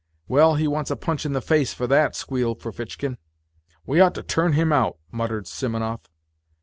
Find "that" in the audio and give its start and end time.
1.85-2.15